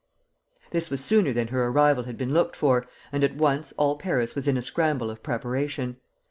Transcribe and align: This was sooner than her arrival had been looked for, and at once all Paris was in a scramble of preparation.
This 0.71 0.89
was 0.89 1.05
sooner 1.05 1.31
than 1.31 1.49
her 1.49 1.67
arrival 1.67 2.05
had 2.05 2.17
been 2.17 2.33
looked 2.33 2.55
for, 2.55 2.87
and 3.11 3.23
at 3.23 3.35
once 3.35 3.71
all 3.73 3.97
Paris 3.99 4.33
was 4.33 4.47
in 4.47 4.57
a 4.57 4.61
scramble 4.63 5.11
of 5.11 5.21
preparation. 5.21 5.97